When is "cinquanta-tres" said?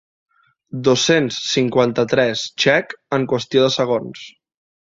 1.49-2.47